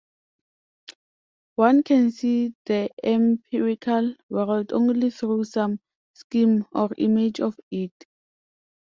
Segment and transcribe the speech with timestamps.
[1.57, 5.79] One can see the empirical world only through some
[6.15, 7.93] scheme or image of it.